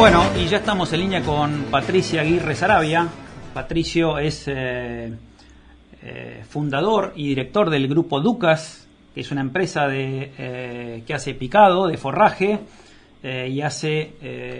[0.00, 3.06] Bueno, y ya estamos en línea con Patricia Aguirre Sarabia.
[3.52, 5.12] Patricio es eh,
[6.02, 11.34] eh, fundador y director del grupo Ducas, que es una empresa de, eh, que hace
[11.34, 12.60] picado de forraje
[13.22, 14.14] y hace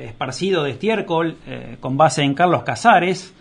[0.09, 1.39] esparcido de estiércol
[1.81, 3.33] con base en Carlos Casares.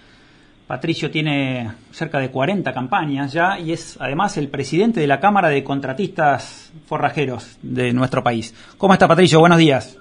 [0.68, 5.50] Patricio tiene cerca de 40 campañas ya y es además el presidente de la Cámara
[5.50, 8.56] de Contratistas Forrajeros de nuestro país.
[8.78, 9.42] ¿Cómo está Patricio?
[9.42, 10.00] Buenos días.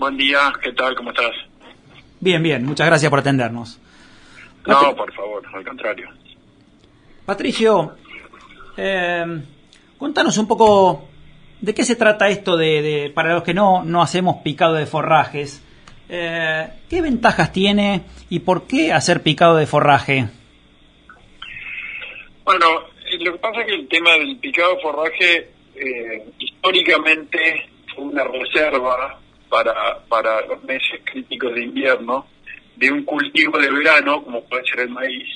[0.00, 0.94] Buen día, ¿qué tal?
[0.94, 1.32] ¿Cómo estás?
[2.20, 3.78] Bien, bien, muchas gracias por atendernos.
[4.66, 6.08] No, por favor, al contrario.
[7.26, 7.96] Patricio,
[8.78, 9.42] eh,
[9.98, 11.06] contanos un poco
[11.60, 15.62] de qué se trata esto de, para los que no, no hacemos picado de forrajes.
[16.08, 20.28] Eh, ¿Qué ventajas tiene y por qué hacer picado de forraje?
[22.42, 22.66] Bueno,
[23.18, 28.24] lo que pasa es que el tema del picado de forraje eh, históricamente fue una
[28.24, 29.19] reserva
[29.50, 32.26] para, para los meses críticos de invierno
[32.76, 35.28] de un cultivo de verano, como puede ser el maíz,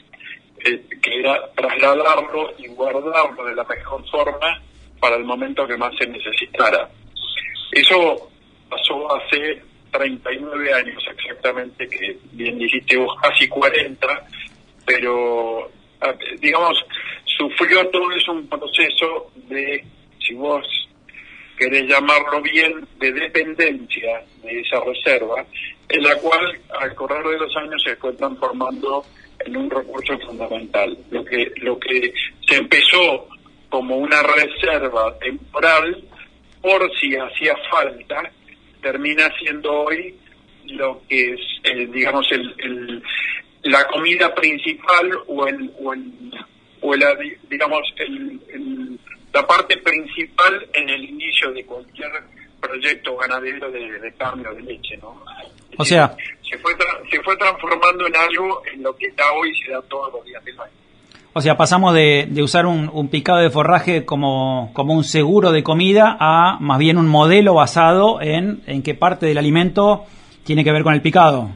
[0.65, 4.63] eh, que era trasladarlo y guardarlo de la mejor forma
[4.99, 6.89] para el momento que más se necesitara.
[7.73, 8.31] Eso
[8.71, 14.27] pasó hace 39 años exactamente, que bien dijiste vos, casi 40,
[14.87, 15.71] pero
[16.41, 16.85] digamos,
[17.25, 19.85] sufrió todo eso un proceso de,
[20.19, 20.67] si vos
[21.57, 25.45] querés llamarlo bien, de dependencia de esa reserva,
[25.89, 29.05] en la cual al correr de los años se fue transformando
[29.41, 30.97] en un recurso fundamental.
[31.11, 32.13] Lo que, lo que
[32.49, 33.29] se empezó
[33.69, 36.05] como una reserva temporal,
[36.61, 38.31] por si hacía falta,
[38.81, 40.15] termina siendo hoy
[40.67, 43.03] lo que es, eh, digamos, el,
[43.63, 46.13] la comida principal o el, o el,
[46.81, 46.95] o
[47.49, 48.41] digamos, el
[49.35, 52.11] la parte principal en el inicio de cualquier
[52.61, 55.23] proyecto ganadero de, cambio de leche, ¿no?
[55.77, 56.17] O sea,
[56.49, 56.73] se fue,
[57.11, 60.43] se fue transformando en algo en lo que está hoy se da todos los días
[60.45, 60.71] del año.
[61.33, 65.65] O sea, pasamos de, de usar un, picado de forraje como, como un seguro de
[65.65, 70.07] comida a más bien un modelo basado en, en qué parte del alimento
[70.45, 71.51] tiene que ver con el picado.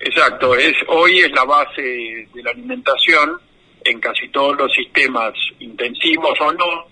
[0.00, 3.38] Exacto, es hoy es la base de la alimentación
[3.86, 6.86] en casi todos los sistemas intensivos o no,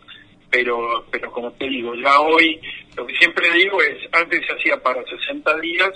[0.50, 2.60] pero, pero como te digo, ya hoy
[2.96, 5.90] lo que siempre digo es, antes se hacía para 60 días,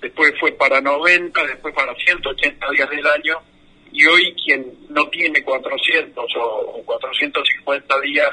[0.00, 3.38] después fue para 90, después para 180 días del año,
[3.92, 8.30] y hoy quien no tiene 400 o, 450 días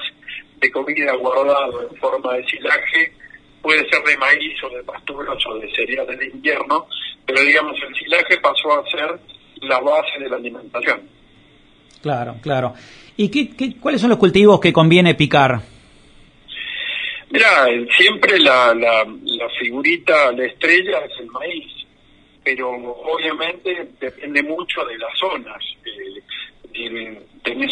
[0.58, 3.14] de comida guardado en forma de silaje,
[3.62, 6.88] puede ser de maíz o de pasturas o de cereales de invierno,
[7.26, 9.20] pero digamos el silaje pasó a ser
[9.62, 11.17] la base de la alimentación.
[12.02, 12.74] Claro, claro.
[13.16, 15.62] ¿Y qué, cuáles son los cultivos que conviene picar?
[17.30, 19.06] Mira, siempre la, la,
[19.60, 21.86] figurita, la estrella es el maíz,
[22.44, 25.62] pero obviamente depende mucho de las zonas.
[25.84, 26.22] Eh,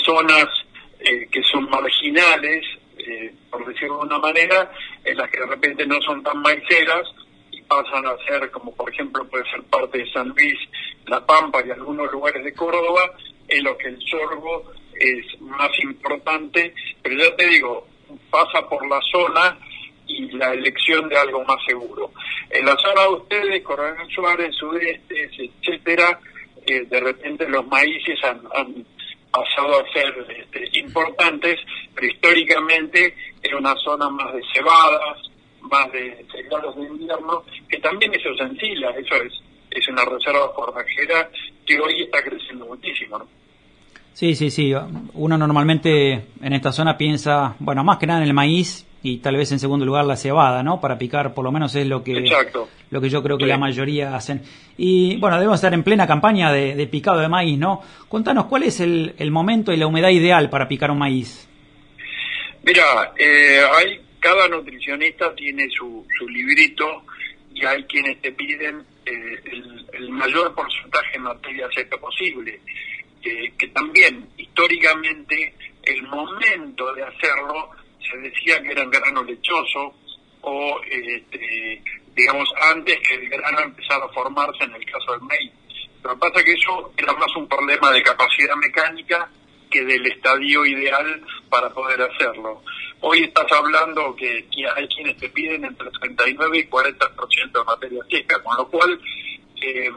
[0.05, 0.47] zonas
[0.99, 2.63] eh, que son marginales,
[2.97, 4.71] eh, por decirlo de una manera,
[5.03, 7.07] en las que de repente no son tan maiceras
[7.51, 10.57] y pasan a ser, como por ejemplo puede ser parte de San Luis,
[11.07, 13.11] La Pampa y algunos lugares de Córdoba,
[13.47, 17.87] en lo que el sorgo es más importante, pero ya te digo,
[18.29, 19.57] pasa por la zona
[20.07, 22.11] y la elección de algo más seguro.
[22.49, 26.19] En la zona de ustedes, Coronel Suárez, Sudeste, etcétera,
[26.65, 28.41] eh, de repente los maíces han,
[29.31, 31.59] pasado a ser este, importantes,
[31.93, 33.13] pero históricamente
[33.43, 35.17] era una zona más de cebadas,
[35.59, 39.33] más de cereales de invierno, que también es sencilla, eso es,
[39.71, 41.29] es una reserva forrajera
[41.65, 42.44] que hoy está creciendo
[42.75, 43.19] muchísimo.
[43.19, 43.27] ¿no?
[44.13, 44.73] Sí, sí, sí.
[45.13, 49.35] Uno normalmente en esta zona piensa, bueno, más que nada en el maíz y tal
[49.35, 50.79] vez en segundo lugar la cebada, ¿no?
[50.79, 52.25] Para picar, por lo menos es lo que,
[52.91, 54.41] lo que yo creo que la mayoría hacen.
[54.77, 57.81] Y bueno, debemos estar en plena campaña de, picado de maíz, ¿no?
[58.07, 61.47] Contanos, ¿cuál es el, el, momento y la humedad ideal para picar un maíz?
[62.63, 67.03] Mira, eh, hay, cada nutricionista tiene su, su librito
[67.53, 69.41] y hay quienes te piden eh,
[69.93, 72.59] el, mayor porcentaje de materia seca posible,
[73.21, 75.53] que también históricamente
[75.83, 77.71] el momento de hacerlo
[78.09, 79.93] se decía que era en grano lechoso
[80.41, 81.81] o, este,
[82.15, 85.51] digamos, antes que el grano empezara a formarse en el caso del maíz.
[86.03, 89.29] Lo que pasa que eso era más un problema de capacidad mecánica
[89.69, 92.61] que del estadio ideal para poder hacerlo.
[93.01, 98.41] Hoy estás hablando que hay quienes te piden entre 39 y 40% de materia seca,
[98.41, 98.99] con lo cual,
[99.61, 99.91] eh,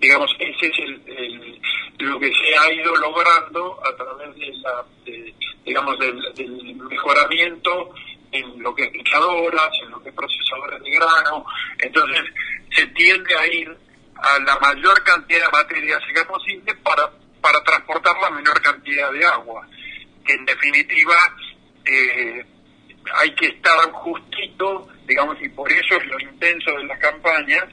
[0.00, 1.60] digamos, ese es el,
[1.98, 4.84] lo que se ha ido logrando a través de la,
[5.64, 7.94] digamos, del, mejoramiento
[8.32, 11.44] en lo que es picadoras, en lo que es procesadores de grano,
[11.78, 12.22] entonces
[12.70, 13.76] se tiende a ir
[14.16, 17.10] a la mayor cantidad de materia seca posible para,
[17.46, 19.64] para transportar la menor cantidad de agua,
[20.24, 21.14] que en definitiva
[21.84, 22.44] eh,
[23.14, 27.64] hay que estar justito, digamos, y por eso es lo intenso de las campañas,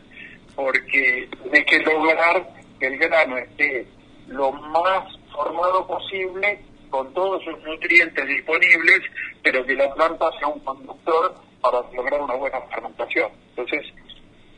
[0.53, 2.47] porque hay que lograr
[2.79, 3.87] que el grano esté
[4.27, 9.01] lo más formado posible con todos sus nutrientes disponibles,
[9.41, 13.31] pero que la planta sea un conductor para lograr una buena fermentación.
[13.49, 13.91] Entonces,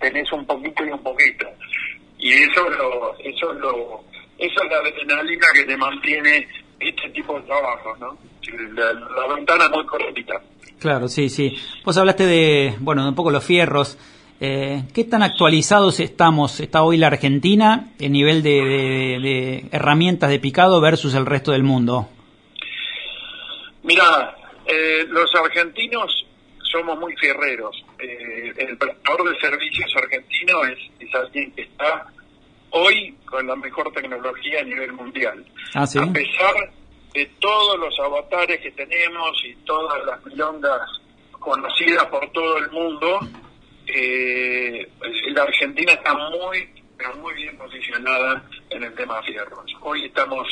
[0.01, 1.47] tenés un poquito y un poquito.
[2.17, 4.03] Y eso lo, eso lo,
[4.37, 6.47] eso es la adrenalina que te mantiene
[6.79, 8.17] este tipo de trabajo, ¿no?
[8.75, 10.41] La, ventana muy cortita.
[10.79, 11.57] Claro, sí, sí.
[11.83, 13.97] Vos hablaste de, bueno, de un poco los fierros.
[14.39, 20.39] Eh, ¿Qué tan actualizados estamos, está hoy la Argentina en nivel de, de herramientas de
[20.39, 22.09] picado versus el resto del mundo?
[23.83, 24.35] Mira,
[24.65, 26.25] eh, los argentinos
[26.71, 27.85] somos muy fierreros.
[27.99, 32.07] Eh, el prestador de servicios argentino es, es alguien que está
[32.75, 35.45] hoy con la mejor tecnología a nivel mundial.
[35.73, 36.55] Ah, a pesar
[37.13, 40.81] de todos los avatares que tenemos y todas las milongas
[41.31, 43.19] conocidas por todo el mundo,
[43.87, 44.87] eh,
[45.33, 46.67] la Argentina está muy,
[46.97, 49.71] pero muy bien posicionada en el tema fierros.
[49.81, 50.45] Hoy estamos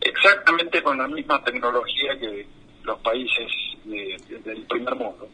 [0.00, 2.46] exactamente con la misma tecnología que
[2.82, 3.52] los países
[3.84, 5.28] del primer mundo.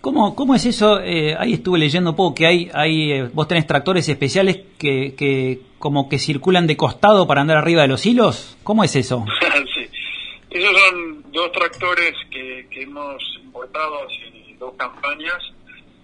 [0.00, 1.00] ¿Cómo, ¿Cómo es eso?
[1.00, 5.14] Eh, ahí estuve leyendo un poco que hay, hay eh, vos tenés tractores especiales que,
[5.14, 8.56] que como que circulan de costado para andar arriba de los hilos.
[8.62, 9.24] ¿Cómo es eso?
[9.74, 9.88] sí,
[10.50, 15.38] esos son dos tractores que, hemos importado hace dos campañas.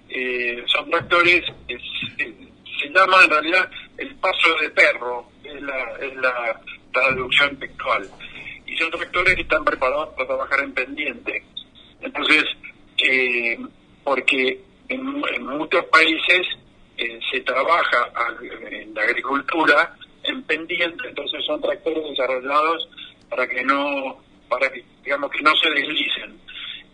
[0.08, 1.78] Eh, son tractores que
[2.16, 6.60] se, llama en realidad el paso de perro, es la, es la
[6.92, 8.08] traducción textual
[8.66, 11.44] y son tractores que están preparados para trabajar en pendiente.
[12.00, 12.44] Entonces,
[12.98, 13.58] eh,
[14.02, 15.04] porque en,
[15.44, 16.46] muchos países
[16.98, 18.10] eh, se trabaja
[18.70, 19.94] en la agricultura
[20.24, 22.88] en pendiente, entonces son tractores desarrollados
[23.28, 26.40] para que no, para que digamos que no se deslicen.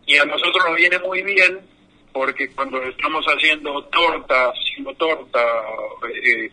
[0.07, 1.61] Y a nosotros nos viene muy bien
[2.13, 5.41] porque cuando estamos haciendo torta, haciendo torta,
[6.13, 6.51] eh,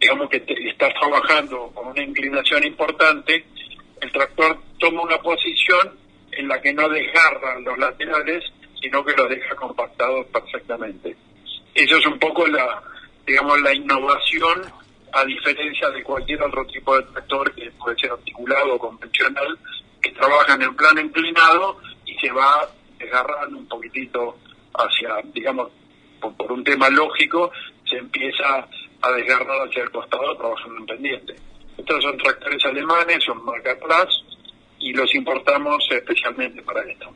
[0.00, 3.44] digamos que estás trabajando con una inclinación importante,
[4.00, 5.98] el tractor toma una posición
[6.32, 8.44] en la que no desgarra los laterales,
[8.80, 11.14] sino que los deja compactados perfectamente.
[11.74, 12.82] Eso es un poco la,
[13.26, 14.62] digamos, la innovación
[15.12, 19.58] a diferencia de cualquier otro tipo de tractor que puede ser articulado o convencional,
[20.00, 24.38] que trabaja en el plano inclinado y se va desgarrando un poquitito
[24.74, 25.70] hacia, digamos,
[26.20, 27.50] por, un tema lógico,
[27.88, 28.66] se empieza
[29.02, 31.34] a desgarrar hacia el costado trabajando en pendiente.
[31.76, 34.24] Estos son tractores alemanes, son marca Plus
[34.78, 37.12] y los importamos especialmente para esto.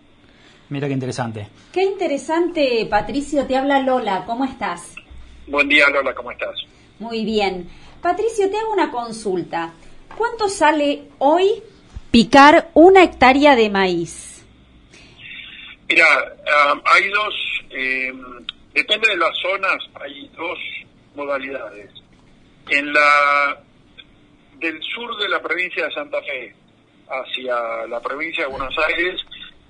[0.69, 1.49] Mira qué interesante.
[1.73, 3.47] Qué interesante, Patricio.
[3.47, 4.25] Te habla Lola.
[4.27, 4.97] ¿Cómo estás?
[5.47, 6.13] Buen día, Lola.
[6.13, 6.57] ¿Cómo estás?
[6.99, 7.69] Muy bien.
[8.03, 9.73] Patricio, te hago una consulta.
[10.17, 11.63] ¿Cuánto sale hoy
[12.11, 14.45] picar una hectárea de maíz?
[15.89, 16.05] Mira,
[16.85, 17.35] hay dos,
[17.71, 18.13] eh,
[18.75, 20.59] depende de las zonas, hay dos
[21.15, 21.91] modalidades.
[22.69, 23.63] En la
[24.59, 26.55] del sur de la provincia de Santa Fe
[27.09, 29.21] hacia la provincia de Buenos Aires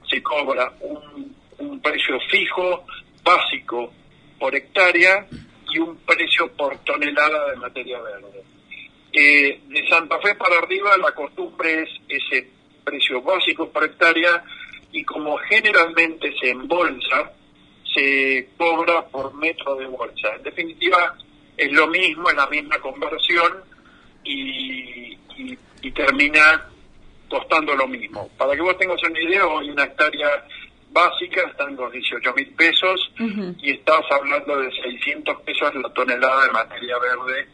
[0.09, 2.85] se cobra un, un precio fijo
[3.23, 3.93] básico
[4.39, 5.27] por hectárea
[5.69, 8.45] y un precio por tonelada de materia verde.
[9.13, 12.49] Eh, de Santa Fe para arriba la costumbre es ese
[12.85, 14.45] precio básico por hectárea
[14.93, 17.33] y como generalmente se embolsa,
[17.95, 20.35] se cobra por metro de bolsa.
[20.37, 21.17] En definitiva,
[21.57, 23.65] es lo mismo, es la misma conversión,
[24.27, 25.19] y,
[25.83, 26.69] y, termina
[27.29, 28.29] costando lo mismo.
[28.37, 30.45] Para que vos tengas una idea, hoy una hectárea
[30.97, 33.13] básica está en los 18 mil pesos
[33.61, 37.47] y estás hablando de 600 pesos la tonelada de materia verde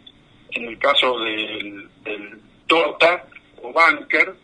[0.53, 3.25] en el caso del, del torta
[3.63, 4.35] o bunker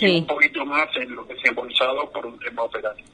[0.00, 3.08] y un poquito más en lo que se ha embolsado por un tema operativo.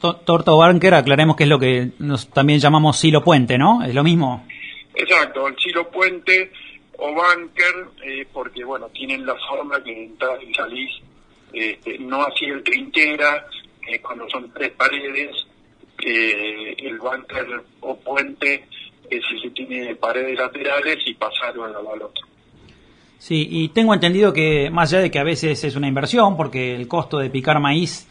[0.00, 3.82] Torta o bunker, aclaremos que es lo que nos también llamamos silo puente, ¿no?
[3.84, 4.46] ¿Es lo mismo?
[4.94, 6.50] Exacto, el silo puente
[6.96, 10.90] o bunker, eh, porque bueno, tienen la forma que entras y salís,
[11.52, 13.46] este, no así el trinchera,
[13.88, 15.46] eh, cuando son tres paredes,
[16.00, 18.66] el bunker o puente
[19.10, 22.26] es el que tiene paredes laterales y pasar uno al otro.
[23.18, 26.76] Sí, y tengo entendido que más allá de que a veces es una inversión, porque
[26.76, 28.06] el costo de picar maíz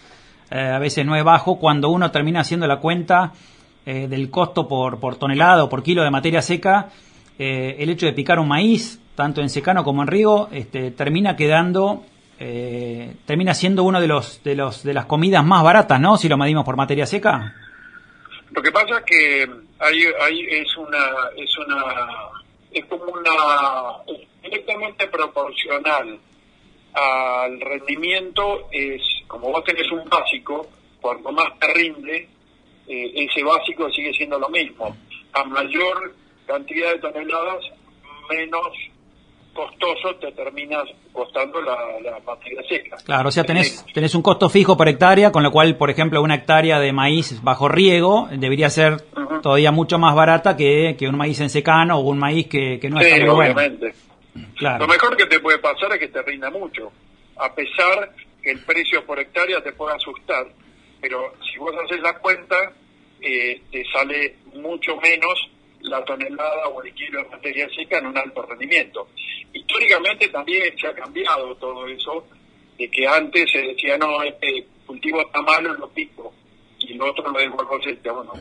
[0.52, 3.34] eh, a veces no es bajo, cuando uno termina haciendo la cuenta
[3.86, 6.90] del costo por, por tonelada o por kilo de materia seca,
[7.40, 11.36] eh, el hecho de picar un maíz, tanto en secano como en riego, este, termina
[11.36, 12.04] quedando,
[12.40, 16.18] eh, termina siendo uno de los, de los, de las comidas más baratas, ¿no?
[16.18, 17.56] Si lo medimos por materia seca.
[18.52, 21.84] Lo que pasa es que hay, hay es una es una
[22.72, 23.32] es como una
[24.42, 26.20] directamente proporcional
[26.94, 30.68] al rendimiento es como vos tenés un básico
[31.02, 32.28] cuanto más te rinde
[32.88, 34.96] eh, ese básico sigue siendo lo mismo
[35.34, 36.16] a mayor
[36.46, 37.64] cantidad de toneladas
[38.30, 38.72] menos
[39.58, 42.98] costoso te terminas costando la, materia seca.
[43.04, 46.22] Claro, o sea, tenés, tenés un costo fijo por hectárea, con lo cual, por ejemplo,
[46.22, 49.02] una hectárea de maíz bajo riego debería ser
[49.42, 53.18] todavía mucho más barata que, un maíz en secano o un maíz que, no está
[53.18, 53.94] muy obviamente.
[54.56, 54.86] Claro.
[54.86, 56.92] Lo mejor que te puede pasar es que te rinda mucho,
[57.38, 60.46] a pesar que el precio por hectárea te pueda asustar,
[61.02, 62.74] pero si vos haces la cuenta,
[63.20, 65.50] eh, te sale mucho menos
[65.88, 69.08] la tonelada o el kilo de materia seca en un alto rendimiento.
[69.54, 72.28] Históricamente también se ha cambiado todo eso,
[72.78, 76.34] de que antes se decía, no, este cultivo está malo, lo pico,
[76.80, 78.12] y el otro lo dejo a cosecha.
[78.12, 78.34] Bueno,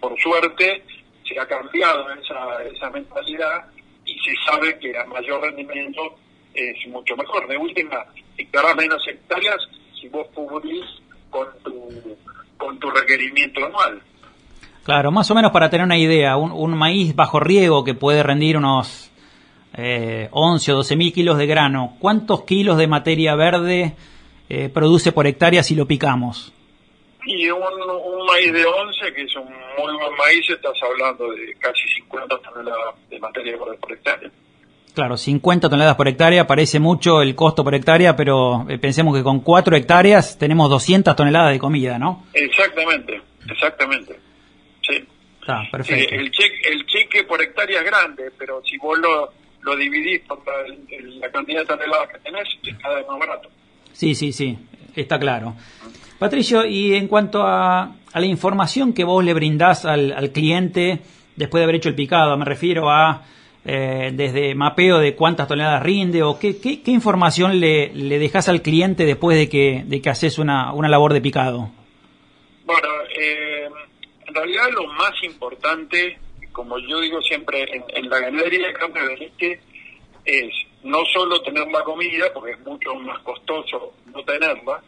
[0.00, 0.82] por suerte
[1.26, 3.66] se ha cambiado esa, esa mentalidad
[4.04, 6.16] y se sabe que a mayor rendimiento
[6.54, 7.46] es mucho mejor.
[7.48, 8.04] De última,
[8.50, 9.58] cada menos hectáreas
[10.00, 10.84] si vos cubrís
[11.30, 12.18] con tu,
[12.56, 14.02] con tu requerimiento anual.
[14.84, 18.56] Claro, más o menos para tener una idea, un, maíz bajo riego que puede rendir
[18.56, 19.12] unos
[19.74, 23.94] eh, 11 o 12 mil kilos de grano, ¿cuántos kilos de materia verde
[24.48, 26.52] eh, produce por hectárea si lo picamos?
[27.24, 27.60] Y un,
[28.26, 32.94] maíz de 11, que es un muy buen maíz, estás hablando de casi 50 toneladas
[33.08, 34.30] de materia verde por hectárea.
[34.94, 39.22] Claro, 50 toneladas por hectárea, parece mucho el costo por hectárea, pero eh, pensemos que
[39.22, 42.24] con 4 hectáreas tenemos 200 toneladas de comida, ¿no?
[42.34, 44.31] Exactamente, exactamente.
[44.82, 45.04] Sí.
[45.46, 46.14] Ah, perfecto.
[46.14, 50.40] el, cheque, el cheque por hectárea es grande, pero si vos lo, lo dividís por
[50.46, 53.48] la, cantidad de toneladas que tenés, es cada vez más barato.
[53.92, 54.56] Sí, sí, sí,
[54.94, 55.54] está claro.
[56.18, 61.00] Patricio, y en cuanto a, a la información que vos le brindás al, al, cliente
[61.34, 63.24] después de haber hecho el picado, me refiero a
[63.64, 68.48] eh, desde mapeo de cuántas toneladas rinde o qué, qué, qué información le, le dejas
[68.48, 71.70] al cliente después de que, de que haces una, una labor de picado.
[72.64, 73.51] Bueno, eh,
[74.32, 76.18] en realidad lo más importante,
[76.52, 79.60] como yo digo siempre, en, la ganadería de campo de leche,
[80.24, 84.82] es no solo tener la comida, porque es mucho más costoso no tenerla,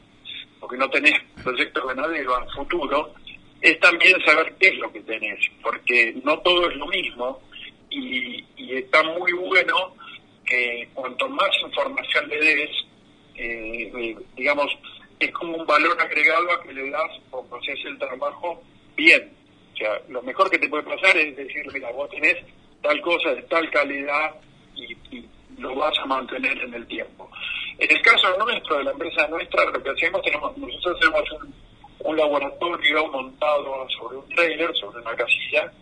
[0.59, 3.13] porque no tenés proyecto ganadero a futuro,
[3.61, 7.43] es también saber qué es lo que tenés, porque no todo es lo mismo
[7.91, 9.95] y, está muy bueno
[10.47, 12.71] que cuanto más información le des,
[13.37, 14.71] eh, eh, digamos,
[15.21, 18.63] es como un valor agregado a que le das o haces el trabajo
[18.97, 19.33] bien.
[19.73, 22.37] O sea, lo mejor que te puede pasar es decir, mira, vos tenés
[22.83, 24.35] tal cosa de tal calidad
[24.77, 25.25] y,
[25.59, 27.31] lo vas a mantener en el tiempo.
[27.79, 31.23] En el caso nuestro, de la empresa nuestra, lo que hacemos, tenemos, nosotros tenemos
[32.01, 35.73] un, laboratorio montado sobre un trailer, sobre una casilla,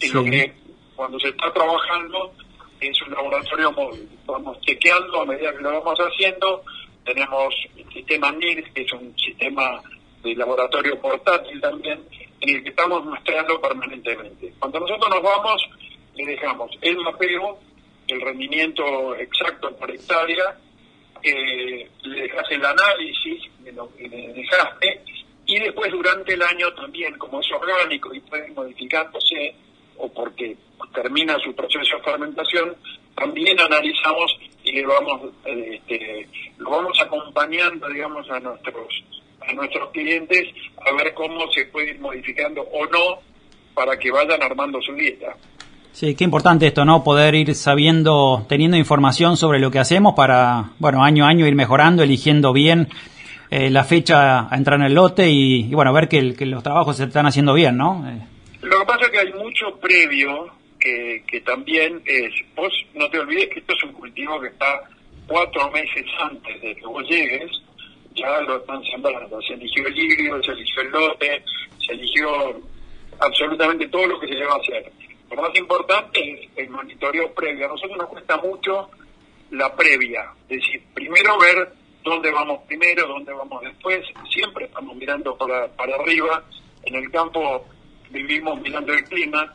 [0.00, 0.52] y lo que
[0.96, 2.32] cuando se está trabajando
[2.80, 4.08] es un laboratorio móvil.
[4.26, 6.64] Vamos chequeando a medida que lo vamos haciendo.
[7.04, 9.82] Tenemos el sistema NIRS, que es un sistema
[10.22, 12.00] de laboratorio portátil también,
[12.40, 14.52] en el que estamos mostrando permanentemente.
[14.58, 15.68] Cuando nosotros nos vamos,
[16.14, 17.58] le dejamos el mapeo,
[18.08, 20.56] el rendimiento exacto por hectárea,
[21.22, 25.02] eh, le dejas el análisis de lo que le dejaste,
[25.46, 29.54] y después durante el año también, como es orgánico y puede modificándose,
[29.98, 30.56] o porque
[30.94, 32.76] termina su proceso de fermentación,
[33.14, 36.28] también analizamos y le vamos, eh, este,
[36.58, 39.02] lo vamos acompañando, digamos, a nuestros
[39.46, 40.48] a nuestros clientes
[40.84, 43.20] a ver cómo se puede ir modificando o no
[43.74, 45.36] para que vayan armando su dieta.
[45.92, 47.02] Sí, qué importante esto, ¿no?
[47.02, 51.54] Poder ir sabiendo, teniendo información sobre lo que hacemos para, bueno, año a año ir
[51.54, 52.88] mejorando, eligiendo bien
[53.50, 57.04] eh, la fecha a entrar en el lote y, bueno, ver que, los trabajos se
[57.04, 58.08] están haciendo bien, ¿no?
[58.08, 58.20] Eh.
[58.62, 63.18] Lo que pasa es que hay mucho previo que, que también es, vos no te
[63.18, 64.82] olvides que esto es un cultivo que está
[65.26, 67.50] cuatro meses antes de que vos llegues,
[68.14, 69.40] ya lo están sembrando.
[69.42, 71.42] Se eligió el híbrido, se eligió el lote,
[71.86, 72.60] se eligió
[73.18, 74.92] absolutamente todo lo que se lleva a hacer.
[75.30, 77.66] Lo más importante es el monitoreo previo.
[77.66, 78.90] A nosotros nos cuesta mucho
[79.50, 81.72] la previa, es decir, primero ver
[82.04, 84.00] dónde vamos primero, dónde vamos después,
[84.30, 86.42] siempre estamos mirando para, para arriba,
[86.84, 87.66] en el campo
[88.10, 89.52] vivimos mirando el clima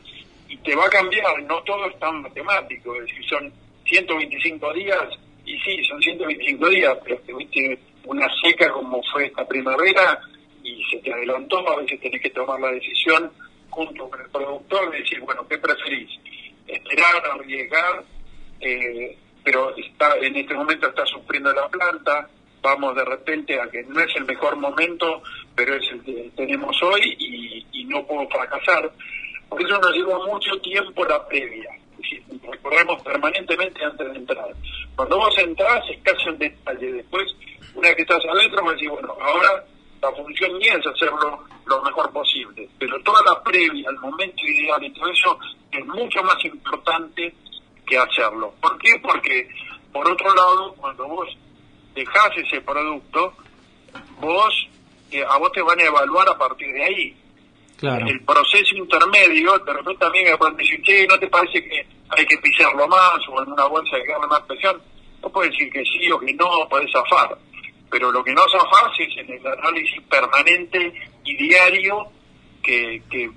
[0.50, 3.54] y te va a cambiar, no todo es tan matemático, es decir, son
[3.86, 5.08] 125 días
[5.46, 10.20] y sí, son 125 días, pero tuviste una seca como fue esta primavera
[10.64, 13.32] y se te adelantó, a veces tenés que tomar la decisión
[13.70, 16.10] junto con el productor de decir, bueno, ¿qué preferís?
[16.68, 18.04] Esperar, arriesgar,
[18.62, 22.28] eh, pero está en este momento está sufriendo la planta,
[22.66, 25.22] vamos de repente a que no es el mejor momento,
[25.54, 28.92] pero es el que tenemos hoy y, no puedo fracasar.
[29.48, 31.70] Por eso nos lleva mucho tiempo la previa.
[32.52, 34.48] Recorremos permanentemente antes de entrar.
[34.96, 36.94] Cuando vos entras es casi un detalle.
[36.94, 37.36] Después,
[37.76, 39.66] una vez que estás adentro, vas a decir, bueno, ahora
[40.02, 42.70] la función mía es hacerlo lo mejor posible.
[42.80, 45.40] Pero toda la previa, el momento ideal y todo eso
[45.72, 47.34] es mucho más importante
[47.86, 48.54] que hacerlo.
[48.62, 49.00] ¿Por qué?
[49.02, 49.48] Porque,
[49.92, 51.28] por otro lado, cuando vos
[51.94, 53.34] dejás ese producto,
[54.20, 54.68] vos
[55.12, 57.18] eh, a vos te van a evaluar a partir de ahí.
[57.78, 58.08] Claro.
[58.08, 62.26] El proceso intermedio, de repente también me pueden decir, che, ¿no te parece que hay
[62.26, 64.82] que pisarlo más o en una bolsa que darle más presión?
[65.22, 67.38] No puedes decir que sí o que no, puedes zafar.
[67.96, 72.08] Pero lo que no zafás es en el análisis permanente y diario
[72.62, 73.32] que, que,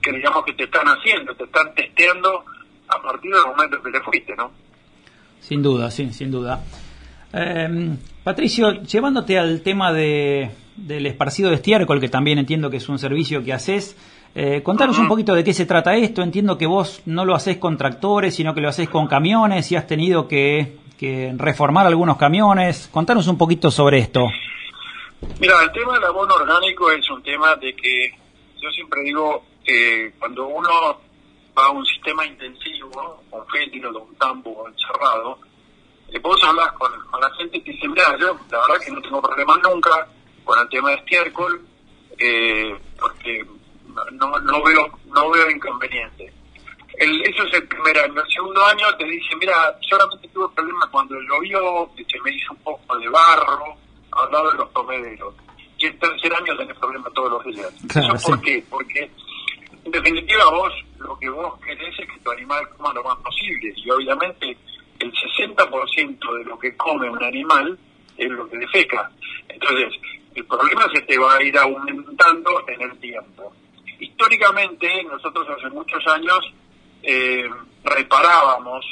[0.00, 2.42] que digamos que te están haciendo, te están testeando
[2.88, 4.52] a partir del momento que te fuiste, ¿no?
[5.40, 6.64] Sin duda, sí, sin duda.
[7.34, 12.88] Eh, Patricio, llevándote al tema de, del esparcido de estiércol, que también entiendo que es
[12.88, 13.98] un servicio que haces,
[14.34, 16.22] eh, contanos un poquito de qué se trata esto.
[16.22, 19.76] Entiendo que vos no lo haces con tractores, sino que lo haces con camiones y
[19.76, 22.88] has tenido que, que reformar algunos camiones.
[22.92, 24.28] Contanos un poquito sobre esto.
[25.38, 28.14] Mira, el tema del abono orgánico es un tema de que
[28.60, 30.68] yo siempre digo que cuando uno
[31.58, 35.38] va a un sistema intensivo, con fétilo, de un campo encerrado,
[36.12, 38.92] eh, vos hablas con, con, la gente y te dice, mira, yo la verdad que
[38.92, 40.08] no tengo problemas nunca
[40.44, 41.62] con el tema de estiércol,
[42.18, 43.44] eh, porque
[44.12, 46.32] no, no veo no veo inconveniente.
[46.94, 48.20] El, eso es el primer año.
[48.20, 49.54] El segundo año te dice, mira,
[49.88, 53.76] solamente tuve problemas cuando llovió, se me hizo un poco de barro
[54.12, 55.34] al lado de los comederos.
[55.78, 57.72] Y el tercer año tenés problemas todos los días.
[57.88, 58.44] Claro, ¿Eso por sí.
[58.44, 58.64] qué?
[58.68, 59.10] Porque
[59.84, 63.72] en definitiva vos lo que vos querés es que tu animal coma lo más posible.
[63.76, 64.56] Y obviamente
[64.98, 67.78] el 60% de lo que come un animal
[68.16, 69.10] es lo que defeca.
[69.48, 69.94] Entonces,
[70.34, 73.52] el problema se te va a ir aumentando en el tiempo.
[73.98, 75.68] Históricamente, nosotros hace
[76.06, 76.52] años
[77.02, 77.48] eh,
[77.84, 78.84] reparábamos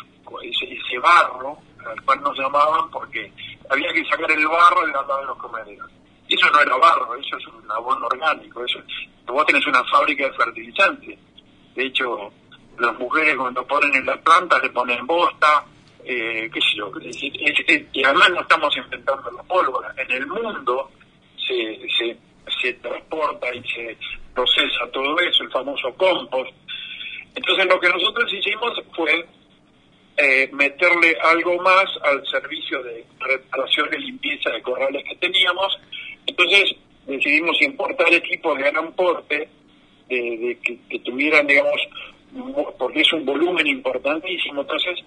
[0.43, 3.33] ese, barro, al cual nos llamaban porque
[3.71, 5.91] había que sacar el barro de la de los comederos.
[6.29, 8.65] Eso no era barro, eso es un abono orgánico.
[8.65, 8.81] Eso,
[9.27, 11.19] vos tenés una fábrica de fertilizantes.
[11.75, 12.31] De hecho,
[12.79, 15.65] las mujeres cuando ponen en las plantas le ponen bosta,
[16.05, 16.93] eh, qué sé yo,
[17.93, 19.95] y además no estamos inventando la pólvora.
[19.97, 20.91] En el mundo
[21.37, 22.19] se, se,
[22.61, 23.97] se transporta y se
[24.35, 26.53] procesa todo eso, el famoso compost.
[27.35, 29.27] Entonces lo que nosotros hicimos fue
[30.17, 35.79] eh, meterle algo más al servicio de reparación y limpieza de corrales que teníamos.
[36.27, 36.75] Entonces
[37.07, 39.49] decidimos importar equipos de gran porte,
[40.09, 41.81] de, de que, tuvieran, digamos,
[42.79, 44.63] porque es un volumen importantísimo.
[44.63, 44.99] Entonces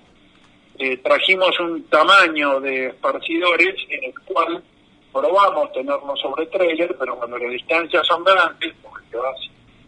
[0.79, 4.63] eh, trajimos un tamaño de esparcidores en el cual
[5.11, 9.37] probamos tenerlo sobre trailer, pero cuando las distancias son grandes, porque vas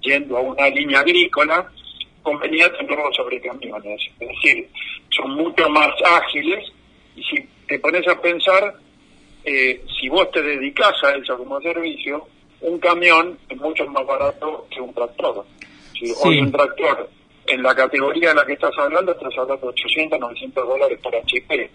[0.02, 1.72] yendo a una línea agrícola,
[2.24, 4.02] convenía tenerlo sobre camiones.
[4.20, 4.70] Es decir,
[5.10, 6.72] son mucho más ágiles
[7.16, 8.76] y si te pones a pensar,
[9.44, 12.28] eh, si vos te dedicas a eso como servicio,
[12.62, 15.46] un camión es mucho más barato que un tractor.
[16.00, 16.14] Si sí.
[16.24, 17.10] hoy un tractor,
[17.46, 21.16] en la categoría en la que estás hablando, estás hablando de 800, 900 dólares por
[21.16, 21.72] HP.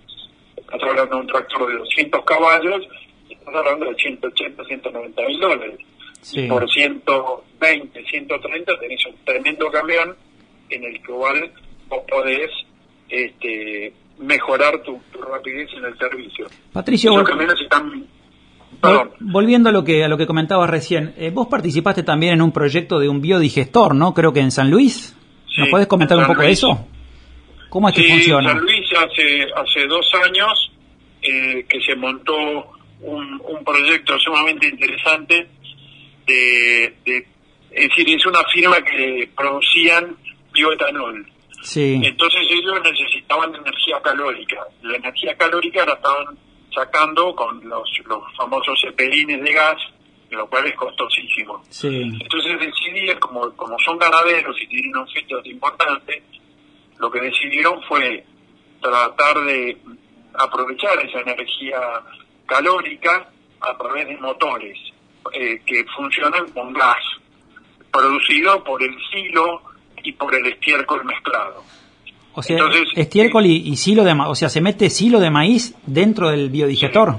[0.56, 2.88] Estás hablando de un tractor de 200 caballos,
[3.28, 5.78] estás hablando de 180, 190 mil dólares.
[6.22, 6.40] Sí.
[6.40, 10.16] Y por 120, 130 tenés un tremendo camión
[10.70, 11.52] en el cual
[11.88, 12.50] vos podés
[13.08, 16.46] este, mejorar tu, tu, rapidez en el servicio.
[16.72, 18.06] Patricio, camiones están...
[19.18, 22.52] Volviendo a lo que a lo que comentabas recién, eh, vos participaste también en un
[22.52, 24.14] proyecto de un biodigestor, ¿no?
[24.14, 25.16] Creo que en San Luis.
[25.48, 26.46] Sí, ¿Nos podés comentar un poco Luis.
[26.46, 26.86] de eso?
[27.70, 28.50] ¿Cómo es sí, que funciona?
[28.50, 30.72] San Luis hace hace dos años
[31.22, 32.36] eh, que se montó
[33.00, 35.48] un, un proyecto sumamente interesante
[36.26, 37.26] de, de,
[37.70, 40.16] es decir, es una firma que producían
[40.58, 41.26] bioetanol.
[41.62, 42.00] Sí.
[42.02, 44.66] Entonces ellos necesitaban energía calórica.
[44.82, 46.38] La energía calórica la estaban
[46.74, 49.76] sacando con los, los famosos cepelines de gas,
[50.30, 51.62] lo cual es costosísimo.
[51.68, 52.02] Sí.
[52.20, 56.22] Entonces decidí, como, como son ganaderos y tienen un feto importante,
[56.98, 58.24] lo que decidieron fue
[58.80, 59.78] tratar de
[60.34, 61.80] aprovechar esa energía
[62.46, 64.78] calórica a través de motores
[65.32, 67.02] eh, que funcionan con gas,
[67.90, 69.62] producido por el silo
[70.08, 71.62] y por el estiércol mezclado.
[72.32, 75.30] O sea, Entonces, estiércol y, y, silo de maíz, o sea, se mete silo de
[75.30, 77.16] maíz dentro del biodigestor.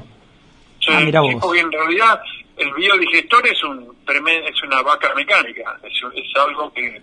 [0.80, 1.36] Sí, ah, mira vos.
[1.40, 2.20] porque en realidad
[2.58, 7.00] el biodigestor es un es una vaca mecánica, es, es algo que,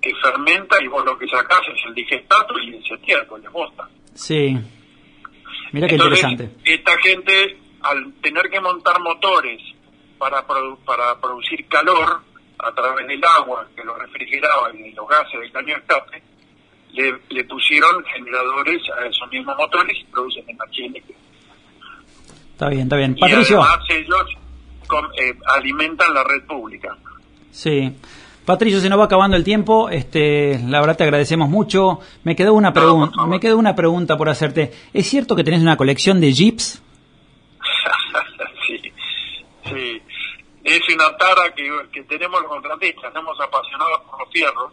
[0.00, 3.88] que, fermenta y vos lo que sacás es el digestato y el estiércol, la bosta.
[4.14, 4.56] Sí.
[5.72, 6.50] Mira qué interesante.
[6.64, 9.60] Esta gente al tener que montar motores
[10.16, 12.22] para, para producir calor
[12.64, 16.22] a través del agua que lo refrigeraba y los gases del caño escape,
[16.92, 21.20] le, pusieron generadores a esos mismos motores y producen energía eléctrica.
[22.52, 23.16] Está bien, está bien.
[23.16, 23.62] Patricio.
[23.62, 24.26] además ellos
[25.18, 26.96] eh, alimentan la red pública.
[27.50, 27.92] Sí.
[28.44, 29.88] Patricio, se nos va acabando el tiempo.
[29.88, 32.00] Este, la verdad te agradecemos mucho.
[32.22, 34.72] Me quedó una pregunta, me quedó una pregunta por hacerte.
[34.92, 36.82] ¿Es cierto que tenés una colección de jeeps?
[38.66, 38.92] sí,
[39.64, 40.02] sí.
[40.64, 43.12] Es una tara que, que tenemos los contratistas.
[43.12, 44.72] Somos apasionados por los fierros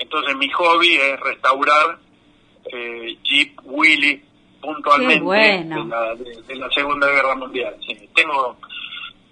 [0.00, 1.98] entonces mi hobby es restaurar
[2.72, 4.24] eh, Jeep Willy
[4.60, 7.76] puntualmente de, la, Segunda Guerra Mundial.
[8.14, 8.56] tengo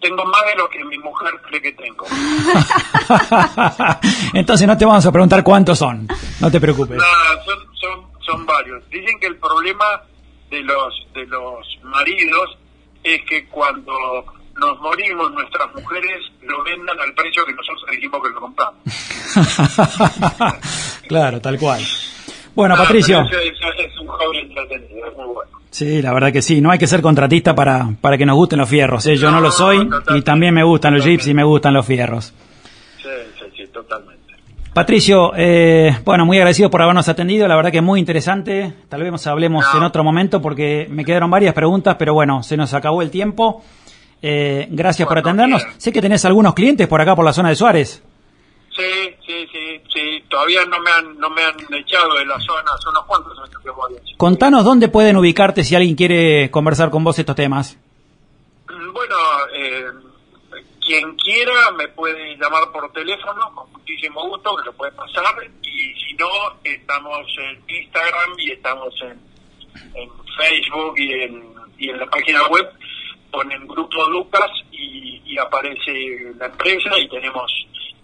[0.01, 2.07] tengo más de lo que mi mujer cree que tengo.
[4.33, 6.07] Entonces no te vamos a preguntar cuántos son,
[6.41, 7.03] no te preocupes.
[7.45, 8.89] son, son, son varios.
[8.91, 10.05] Dicen que el problema
[10.51, 12.57] de los de los maridos
[13.03, 14.25] es que cuando
[14.59, 18.77] nos morimos, nuestras mujeres lo vendan al precio que nosotros dijimos que lo compramos.
[21.09, 21.83] claro, tal cual.
[22.55, 23.21] Bueno, Patricio.
[23.21, 25.59] Es, un hobby entretenido, es muy bueno.
[25.71, 26.61] Sí, la verdad que sí.
[26.61, 29.07] No hay que ser contratista para, para que nos gusten los fierros.
[29.07, 29.17] ¿eh?
[29.17, 32.35] Yo no, lo soy y también me gustan los jeeps y me gustan los fierros.
[33.01, 34.19] Sí, sí, sí, totalmente.
[34.73, 37.47] Patricio, eh, bueno, muy agradecido por habernos atendido.
[37.47, 38.73] La verdad que es muy interesante.
[38.89, 42.75] Tal vez hablemos en otro momento porque me quedaron varias preguntas, pero bueno, se nos
[42.75, 43.63] acabó el tiempo.
[44.21, 45.63] Eh, gracias por atendernos.
[45.77, 48.03] Sé que tenés algunos clientes por acá, por la zona de Suárez.
[48.75, 50.25] Sí, sí, sí, sí.
[50.29, 53.61] Todavía no me han, no me han echado de la zona, son unos cuantos años
[53.63, 53.95] que voy.
[54.17, 57.77] Contanos dónde pueden ubicarte si alguien quiere conversar con vos estos temas.
[58.69, 59.17] Mm, bueno,
[59.55, 59.87] eh,
[60.85, 65.25] quien quiera me puede llamar por teléfono, con muchísimo gusto, que lo puede pasar.
[65.63, 66.29] Y si no,
[66.63, 69.21] estamos en Instagram y estamos en,
[69.95, 71.45] en Facebook y en,
[71.79, 72.69] y en la página web
[73.31, 77.53] ponen Grupo Lucas y, y aparece la empresa y tenemos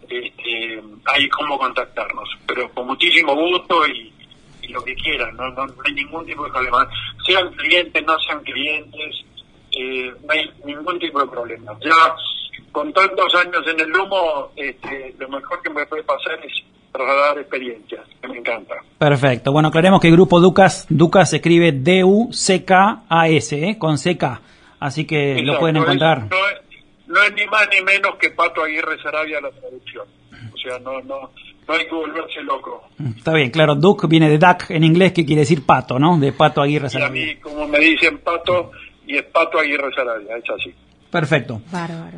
[0.09, 2.29] este, ahí cómo contactarnos.
[2.47, 4.13] Pero con muchísimo gusto y,
[4.69, 6.89] lo que quieran, no, no, hay ningún tipo de problema.
[7.27, 9.25] Sean clientes, no sean clientes,
[9.79, 11.73] eh, no hay ningún tipo de problema.
[11.85, 12.17] Ya
[12.73, 16.53] con tantos años en el lomo, este, lo mejor que me puede pasar es
[16.91, 18.77] trasladar experiencias, que me encanta.
[18.99, 19.53] Perfecto.
[19.53, 23.79] Bueno, aclaremos que el grupo Ducas, Ducas escribe D-U-C-K-A-S, ¿eh?
[23.79, 24.41] con C-K.
[24.85, 26.29] Así que lo pueden encontrar.
[27.07, 30.07] no, es, ni más ni menos que Pato Aguirre Sarabia la traducción.
[30.53, 31.31] O sea, no, no,
[31.67, 32.83] no hay que volverse loco.
[33.17, 33.77] Está bien, claro.
[33.77, 36.19] Duck viene de duck en inglés, que quiere decir pato, ¿no?
[36.19, 37.19] De Pato Aguirre Sarabia.
[37.19, 38.73] Y a mí, como me dicen Pato,
[39.07, 40.75] y es Pato Aguirre Sarabia, es así.
[41.11, 41.63] Perfecto.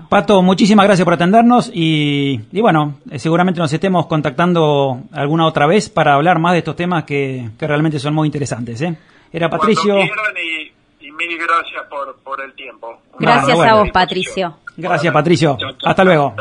[0.09, 5.68] Pato, muchísimas gracias por atendernos y, y, bueno, eh, seguramente nos estemos contactando alguna otra
[5.68, 8.83] vez para hablar más de estos temas que, que realmente son muy interesantes.
[8.83, 8.96] ¿eh?
[9.33, 9.98] Era Patricio
[11.16, 13.00] mil gracias por, por el tiempo.
[13.18, 14.57] Gracias a vos, Patricio.
[14.76, 15.57] Gracias, Patricio.
[15.85, 16.35] Hasta luego.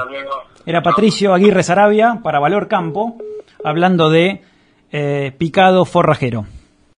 [0.65, 3.17] Era Patricio Aguirre Sarabia para Valor Campo,
[3.63, 4.41] hablando de
[4.91, 6.45] eh, picado forrajero.